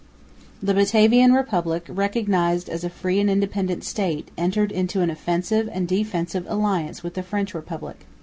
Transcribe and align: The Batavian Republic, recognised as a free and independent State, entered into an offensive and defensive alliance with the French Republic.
The 0.63 0.73
Batavian 0.73 1.31
Republic, 1.31 1.85
recognised 1.87 2.69
as 2.69 2.83
a 2.83 2.89
free 2.89 3.19
and 3.19 3.29
independent 3.29 3.83
State, 3.83 4.29
entered 4.35 4.71
into 4.71 5.01
an 5.01 5.11
offensive 5.11 5.69
and 5.71 5.87
defensive 5.87 6.47
alliance 6.49 7.03
with 7.03 7.13
the 7.13 7.21
French 7.21 7.53
Republic. 7.53 7.99